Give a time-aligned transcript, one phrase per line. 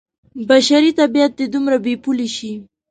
[0.49, 2.51] بشري طبعیت دې دومره بې پولې شي.